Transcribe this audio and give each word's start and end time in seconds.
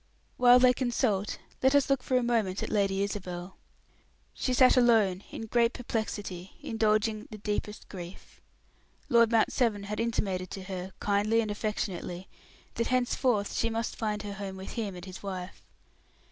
While 0.37 0.57
they 0.57 0.73
consult, 0.73 1.37
let 1.61 1.75
us 1.75 1.87
look 1.87 2.01
for 2.01 2.17
a 2.17 2.23
moment 2.23 2.63
at 2.63 2.71
Lady 2.71 3.03
Isabel. 3.03 3.57
She 4.33 4.51
sat 4.51 4.75
alone, 4.75 5.23
in 5.29 5.45
great 5.45 5.73
perplexity, 5.73 6.53
indulging 6.63 7.27
the 7.29 7.37
deepest 7.37 7.87
grief. 7.87 8.41
Lord 9.09 9.29
Mount 9.31 9.53
Severn 9.53 9.83
had 9.83 9.99
intimated 9.99 10.49
to 10.49 10.63
her, 10.63 10.91
kindly 10.99 11.39
and 11.39 11.51
affectionately, 11.51 12.27
that 12.73 12.87
henceforth 12.87 13.53
she 13.53 13.69
must 13.69 13.95
find 13.95 14.23
her 14.23 14.33
home 14.33 14.55
with 14.57 14.71
him 14.71 14.95
and 14.95 15.05
his 15.05 15.21
wife. 15.21 15.61